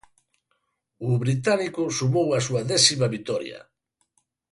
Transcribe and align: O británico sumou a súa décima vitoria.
O 1.09 1.09
británico 1.23 1.83
sumou 1.97 2.27
a 2.31 2.39
súa 2.47 2.61
décima 2.71 3.07
vitoria. 3.15 3.59